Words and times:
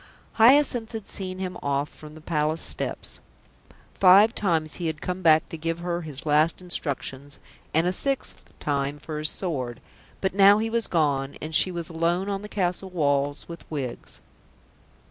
Hyacinth 0.33 0.93
had 0.93 1.07
seen 1.07 1.37
him 1.37 1.59
off 1.61 1.87
from 1.87 2.15
the 2.15 2.21
Palace 2.21 2.63
steps. 2.63 3.19
Five 3.99 4.33
times 4.33 4.73
he 4.81 4.87
had 4.87 4.99
come 4.99 5.21
back 5.21 5.47
to 5.49 5.57
give 5.59 5.77
her 5.77 6.01
his 6.01 6.25
last 6.25 6.59
instructions, 6.59 7.37
and 7.71 7.85
a 7.85 7.91
sixth 7.93 8.51
time 8.59 8.97
for 8.97 9.19
his 9.19 9.29
sword, 9.29 9.79
but 10.19 10.33
now 10.33 10.57
he 10.57 10.71
was 10.71 10.87
gone, 10.87 11.35
and 11.39 11.53
she 11.53 11.69
was 11.69 11.87
alone 11.89 12.29
on 12.29 12.41
the 12.41 12.49
castle 12.49 12.89
walls 12.89 13.47
with 13.47 13.63
Wiggs. 13.69 14.21